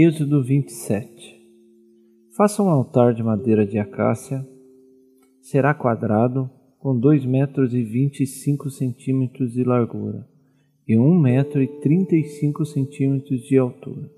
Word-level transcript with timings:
Êxodo 0.00 0.44
27 0.44 1.42
Faça 2.36 2.62
um 2.62 2.68
altar 2.68 3.12
de 3.12 3.20
madeira 3.20 3.66
de 3.66 3.80
acácia, 3.80 4.46
será 5.42 5.74
quadrado, 5.74 6.48
com 6.78 6.96
dois 6.96 7.26
metros 7.26 7.74
e 7.74 7.82
vinte 7.82 8.20
e 8.20 8.26
cinco 8.26 8.70
centímetros 8.70 9.54
de 9.54 9.64
largura 9.64 10.24
e 10.86 10.96
um 10.96 11.18
metro 11.18 11.60
e 11.60 11.66
trinta 11.80 12.14
e 12.14 12.22
cinco 12.22 12.64
centímetros 12.64 13.40
de 13.40 13.58
altura. 13.58 14.08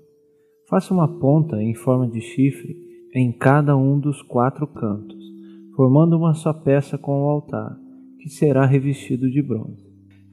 Faça 0.69 0.93
uma 0.93 1.07
ponta 1.07 1.59
em 1.59 1.73
forma 1.73 2.07
de 2.07 2.21
chifre 2.21 2.77
em 3.15 3.31
cada 3.31 3.75
um 3.75 3.99
dos 3.99 4.21
quatro 4.21 4.67
cantos, 4.67 5.25
formando 5.75 6.15
uma 6.15 6.35
só 6.35 6.53
peça 6.53 6.95
com 6.95 7.23
o 7.23 7.27
altar, 7.27 7.75
que 8.19 8.29
será 8.29 8.67
revestido 8.67 9.31
de 9.31 9.41
bronze. 9.41 9.83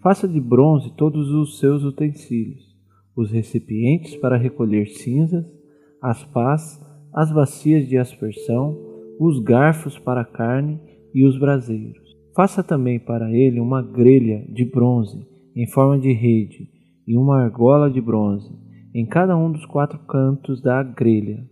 Faça 0.02 0.28
de 0.28 0.42
bronze 0.42 0.94
todos 0.94 1.30
os 1.30 1.58
seus 1.58 1.84
utensílios, 1.84 2.67
os 3.18 3.32
recipientes 3.32 4.14
para 4.14 4.36
recolher 4.36 4.86
cinzas, 4.86 5.44
as 6.00 6.22
pás, 6.26 6.80
as 7.12 7.32
bacias 7.32 7.88
de 7.88 7.98
aspersão, 7.98 8.78
os 9.18 9.40
garfos 9.40 9.98
para 9.98 10.20
a 10.20 10.24
carne 10.24 10.78
e 11.12 11.24
os 11.24 11.36
braseiros. 11.36 12.16
Faça 12.36 12.62
também 12.62 13.00
para 13.00 13.32
ele 13.32 13.58
uma 13.58 13.82
grelha 13.82 14.46
de 14.48 14.64
bronze 14.64 15.26
em 15.56 15.66
forma 15.66 15.98
de 15.98 16.12
rede 16.12 16.70
e 17.08 17.16
uma 17.16 17.42
argola 17.42 17.90
de 17.90 18.00
bronze 18.00 18.56
em 18.94 19.04
cada 19.04 19.36
um 19.36 19.50
dos 19.50 19.66
quatro 19.66 19.98
cantos 20.06 20.62
da 20.62 20.80
grelha. 20.84 21.44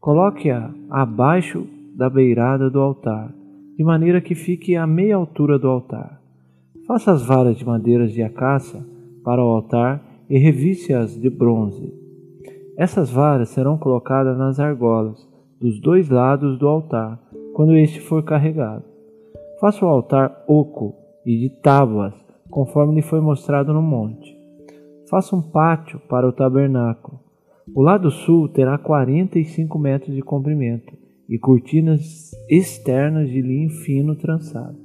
Coloque-a 0.00 0.74
abaixo 0.90 1.64
da 1.94 2.10
beirada 2.10 2.68
do 2.68 2.80
altar, 2.80 3.32
de 3.76 3.84
maneira 3.84 4.20
que 4.20 4.34
fique 4.34 4.74
à 4.74 4.84
meia 4.84 5.14
altura 5.14 5.60
do 5.60 5.68
altar. 5.68 6.20
Faça 6.88 7.12
as 7.12 7.24
varas 7.24 7.56
de 7.56 7.64
madeiras 7.64 8.12
de 8.12 8.20
acácia 8.20 8.84
para 9.22 9.44
o 9.44 9.48
altar 9.48 10.07
e 10.28 10.38
reviste-as 10.38 11.18
de 11.18 11.30
bronze. 11.30 11.92
Essas 12.76 13.10
varas 13.10 13.48
serão 13.48 13.78
colocadas 13.78 14.36
nas 14.36 14.60
argolas 14.60 15.26
dos 15.60 15.80
dois 15.80 16.08
lados 16.08 16.58
do 16.58 16.68
altar, 16.68 17.20
quando 17.54 17.76
este 17.76 18.00
for 18.00 18.22
carregado. 18.22 18.84
Faça 19.60 19.84
o 19.84 19.88
altar 19.88 20.44
oco 20.46 20.94
e 21.26 21.36
de 21.36 21.50
tábuas, 21.60 22.14
conforme 22.48 22.94
lhe 22.94 23.02
foi 23.02 23.20
mostrado 23.20 23.72
no 23.72 23.82
monte. 23.82 24.36
Faça 25.10 25.34
um 25.34 25.42
pátio 25.42 26.00
para 26.08 26.28
o 26.28 26.32
tabernáculo. 26.32 27.18
O 27.74 27.82
lado 27.82 28.10
sul 28.10 28.48
terá 28.48 28.78
45 28.78 29.78
metros 29.78 30.14
de 30.14 30.22
comprimento 30.22 30.96
e 31.28 31.38
cortinas 31.38 32.30
externas 32.48 33.28
de 33.28 33.42
linho 33.42 33.70
fino 33.70 34.14
trançado, 34.14 34.78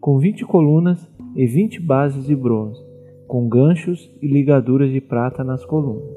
com 0.00 0.18
20 0.18 0.44
colunas 0.46 1.08
e 1.36 1.46
20 1.46 1.80
bases 1.80 2.24
de 2.24 2.34
bronze, 2.34 2.82
com 3.28 3.46
ganchos 3.46 4.10
e 4.22 4.26
ligaduras 4.26 4.90
de 4.90 5.02
prata 5.02 5.44
nas 5.44 5.64
colunas. 5.64 6.16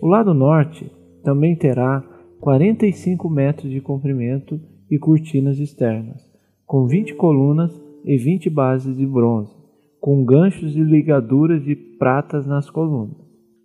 O 0.00 0.08
lado 0.08 0.32
norte 0.32 0.90
também 1.22 1.54
terá 1.54 2.02
45 2.40 3.28
metros 3.28 3.70
de 3.70 3.80
comprimento 3.82 4.58
e 4.90 4.98
cortinas 4.98 5.58
externas, 5.58 6.26
com 6.66 6.86
20 6.86 7.14
colunas 7.14 7.70
e 8.04 8.16
20 8.16 8.48
bases 8.48 8.96
de 8.96 9.06
bronze, 9.06 9.54
com 10.00 10.24
ganchos 10.24 10.74
e 10.74 10.80
ligaduras 10.80 11.62
de 11.62 11.76
pratas 11.76 12.46
nas 12.46 12.70
colunas. 12.70 13.16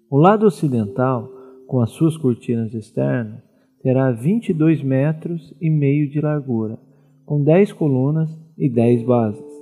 O 0.09 0.17
lado 0.17 0.45
ocidental, 0.45 1.31
com 1.65 1.79
as 1.79 1.91
suas 1.91 2.17
cortinas 2.17 2.73
externas, 2.73 3.41
terá 3.81 4.11
22 4.11 4.83
metros 4.83 5.55
e 5.61 5.69
meio 5.69 6.09
de 6.09 6.19
largura, 6.19 6.77
com 7.25 7.41
10 7.41 7.71
colunas 7.71 8.29
e 8.57 8.69
10 8.69 9.03
bases. 9.03 9.55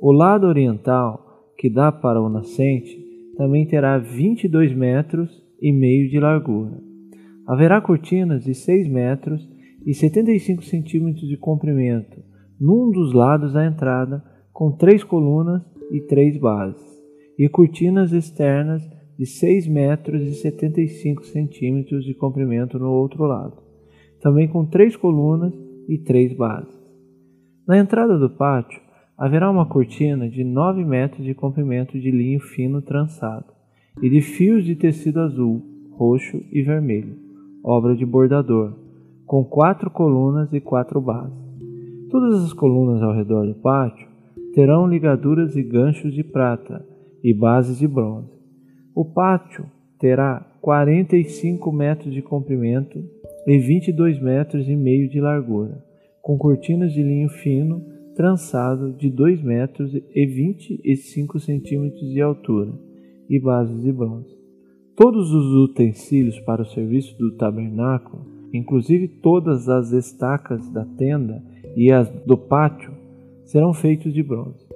O 0.00 0.12
lado 0.12 0.46
oriental, 0.46 1.27
que 1.58 1.68
dá 1.68 1.90
para 1.90 2.22
o 2.22 2.28
nascente, 2.28 2.96
também 3.36 3.66
terá 3.66 3.98
22 3.98 4.72
metros 4.72 5.28
e 5.60 5.72
meio 5.72 6.08
de 6.08 6.20
largura. 6.20 6.80
Haverá 7.46 7.80
cortinas 7.80 8.44
de 8.44 8.54
6 8.54 8.88
metros 8.88 9.46
e 9.84 9.92
75 9.92 10.62
centímetros 10.64 11.28
de 11.28 11.36
comprimento 11.36 12.22
num 12.60 12.90
dos 12.90 13.12
lados 13.12 13.52
da 13.52 13.64
entrada, 13.64 14.22
com 14.52 14.72
três 14.72 15.04
colunas 15.04 15.62
e 15.92 16.00
três 16.00 16.36
bases, 16.38 16.82
e 17.38 17.48
cortinas 17.48 18.12
externas 18.12 18.82
de 19.16 19.26
6 19.26 19.68
metros 19.68 20.22
e 20.22 20.34
75 20.34 21.24
centímetros 21.24 22.04
de 22.04 22.14
comprimento 22.14 22.78
no 22.78 22.90
outro 22.90 23.24
lado, 23.24 23.62
também 24.20 24.48
com 24.48 24.64
três 24.66 24.96
colunas 24.96 25.52
e 25.88 25.98
três 25.98 26.36
bases. 26.36 26.76
Na 27.66 27.78
entrada 27.78 28.18
do 28.18 28.30
pátio 28.30 28.80
haverá 29.18 29.50
uma 29.50 29.66
cortina 29.66 30.30
de 30.30 30.44
9 30.44 30.84
metros 30.84 31.24
de 31.24 31.34
comprimento 31.34 31.98
de 31.98 32.08
linho 32.08 32.38
fino 32.38 32.80
trançado 32.80 33.46
e 34.00 34.08
de 34.08 34.20
fios 34.20 34.64
de 34.64 34.76
tecido 34.76 35.18
azul, 35.18 35.60
roxo 35.90 36.40
e 36.52 36.62
vermelho, 36.62 37.16
obra 37.64 37.96
de 37.96 38.06
bordador, 38.06 38.74
com 39.26 39.44
quatro 39.44 39.90
colunas 39.90 40.52
e 40.52 40.60
quatro 40.60 41.00
bases. 41.00 41.36
Todas 42.08 42.44
as 42.44 42.52
colunas 42.52 43.02
ao 43.02 43.12
redor 43.12 43.44
do 43.44 43.54
pátio 43.56 44.06
terão 44.54 44.86
ligaduras 44.86 45.56
e 45.56 45.62
ganchos 45.64 46.14
de 46.14 46.22
prata 46.22 46.86
e 47.22 47.34
bases 47.34 47.78
de 47.78 47.88
bronze. 47.88 48.30
O 48.94 49.04
pátio 49.04 49.66
terá 49.98 50.46
45 50.60 51.72
metros 51.72 52.14
de 52.14 52.22
comprimento 52.22 53.02
e 53.46 53.58
22 53.58 54.22
metros 54.22 54.68
e 54.68 54.76
meio 54.76 55.08
de 55.08 55.20
largura, 55.20 55.82
com 56.22 56.38
cortinas 56.38 56.92
de 56.92 57.02
linho 57.02 57.28
fino 57.28 57.97
trançado 58.18 58.92
de 58.94 59.08
2 59.08 59.44
metros 59.44 59.94
e 59.94 60.26
25 60.26 61.38
centímetros 61.38 62.10
de 62.10 62.20
altura 62.20 62.72
e 63.30 63.38
bases 63.38 63.80
de 63.80 63.92
bronze. 63.92 64.36
Todos 64.96 65.32
os 65.32 65.70
utensílios 65.70 66.40
para 66.40 66.62
o 66.62 66.66
serviço 66.66 67.16
do 67.16 67.36
tabernáculo, 67.36 68.26
inclusive 68.52 69.06
todas 69.06 69.68
as 69.68 69.92
estacas 69.92 70.68
da 70.70 70.84
tenda 70.84 71.40
e 71.76 71.92
as 71.92 72.10
do 72.26 72.36
pátio, 72.36 72.92
serão 73.44 73.72
feitos 73.72 74.12
de 74.12 74.24
bronze. 74.24 74.66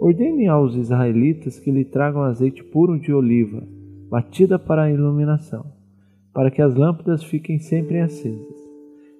Ordene 0.00 0.48
aos 0.48 0.74
israelitas 0.74 1.58
que 1.58 1.70
lhe 1.70 1.84
tragam 1.84 2.22
azeite 2.22 2.64
puro 2.64 2.98
de 2.98 3.12
oliva, 3.12 3.62
batida 4.08 4.58
para 4.58 4.84
a 4.84 4.90
iluminação, 4.90 5.66
para 6.32 6.50
que 6.50 6.62
as 6.62 6.74
lâmpadas 6.74 7.22
fiquem 7.22 7.58
sempre 7.58 8.00
acesas. 8.00 8.56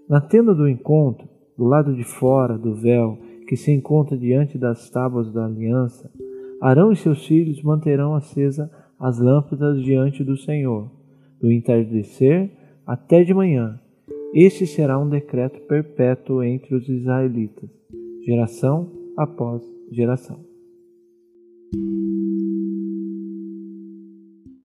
Na 0.09 0.19
tenda 0.19 0.55
do 0.55 0.67
encontro, 0.67 1.29
do 1.59 1.67
lado 1.67 1.95
de 1.95 2.05
fora 2.05 2.57
do 2.57 2.75
véu 2.75 3.19
que 3.51 3.57
se 3.57 3.73
encontra 3.73 4.17
diante 4.17 4.57
das 4.57 4.89
tábuas 4.91 5.33
da 5.33 5.45
aliança, 5.45 6.09
Arão 6.63 6.93
e 6.93 6.97
seus 6.97 7.27
filhos 7.27 7.61
manterão 7.65 8.15
acesa 8.15 8.71
as 8.97 9.19
lâmpadas 9.19 9.83
diante 9.83 10.23
do 10.23 10.37
Senhor, 10.37 10.89
do 11.41 11.51
entardecer 11.51 12.49
até 12.87 13.25
de 13.25 13.35
manhã. 13.35 13.81
Este 14.33 14.69
será 14.69 15.01
um 15.01 15.09
decreto 15.09 15.61
perpétuo 15.63 16.45
entre 16.45 16.77
os 16.77 16.89
israelitas, 16.89 17.69
geração 18.25 18.89
após 19.17 19.65
geração. 19.91 20.50